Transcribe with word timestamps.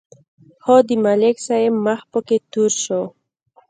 خو 0.63 0.75
د 0.87 0.89
ملک 1.03 1.35
صاحب 1.45 1.73
مخ 1.85 1.99
پکې 2.11 2.37
تور 2.51 2.71
شو. 2.83 3.01